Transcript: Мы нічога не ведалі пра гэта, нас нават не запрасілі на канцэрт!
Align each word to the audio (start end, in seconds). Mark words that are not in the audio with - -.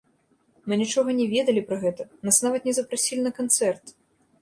Мы 0.71 0.79
нічога 0.81 1.09
не 1.19 1.27
ведалі 1.35 1.65
пра 1.69 1.77
гэта, 1.85 2.09
нас 2.31 2.43
нават 2.49 2.61
не 2.71 2.77
запрасілі 2.81 3.21
на 3.31 3.37
канцэрт! 3.41 3.99